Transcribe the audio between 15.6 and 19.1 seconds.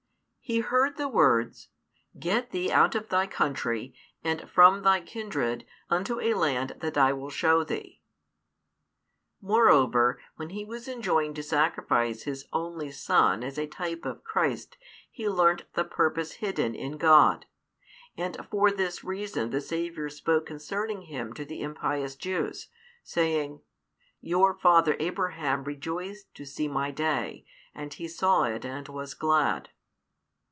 the purpose hidden in God. And for this